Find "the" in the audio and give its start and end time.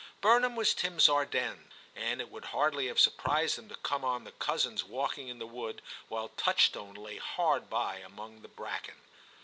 4.23-4.31, 5.37-5.45, 8.41-8.47